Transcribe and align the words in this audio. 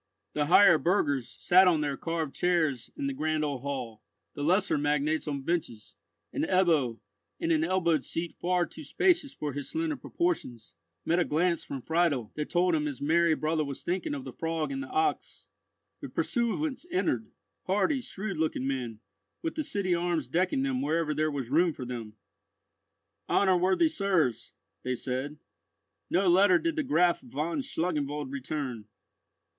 The 0.33 0.47
higher 0.47 0.79
burghers 0.79 1.29
sat 1.29 1.67
on 1.67 1.81
their 1.81 1.95
carved 1.95 2.33
chairs 2.33 2.89
in 2.97 3.05
the 3.05 3.13
grand 3.13 3.45
old 3.45 3.61
hall, 3.61 4.01
the 4.33 4.41
lesser 4.41 4.75
magnates 4.75 5.27
on 5.27 5.43
benches, 5.43 5.95
and 6.33 6.43
Ebbo, 6.43 6.99
in 7.39 7.51
an 7.51 7.63
elbowed 7.63 8.03
seat 8.03 8.35
far 8.39 8.65
too 8.65 8.83
spacious 8.83 9.31
for 9.31 9.53
his 9.53 9.69
slender 9.69 9.95
proportions, 9.95 10.73
met 11.05 11.19
a 11.19 11.23
glance 11.23 11.63
from 11.63 11.83
Friedel 11.83 12.31
that 12.33 12.49
told 12.49 12.73
him 12.73 12.87
his 12.87 12.99
merry 12.99 13.35
brother 13.35 13.63
was 13.63 13.83
thinking 13.83 14.15
of 14.15 14.23
the 14.23 14.33
frog 14.33 14.71
and 14.71 14.81
the 14.81 14.87
ox. 14.87 15.45
The 16.01 16.09
pursuivants 16.09 16.83
entered—hardy, 16.91 18.01
shrewd 18.01 18.37
looking 18.37 18.65
men, 18.65 19.01
with 19.43 19.53
the 19.53 19.63
city 19.63 19.93
arms 19.93 20.27
decking 20.27 20.63
them 20.63 20.81
wherever 20.81 21.13
there 21.13 21.29
was 21.29 21.51
room 21.51 21.73
for 21.73 21.85
them. 21.85 22.13
"Honour 23.29 23.57
worthy 23.57 23.87
sirs," 23.87 24.53
they 24.81 24.95
said, 24.95 25.37
"no 26.09 26.27
letter 26.27 26.57
did 26.57 26.75
the 26.75 26.81
Graf 26.81 27.19
von 27.21 27.59
Schlangenwald 27.59 28.31
return." 28.31 28.85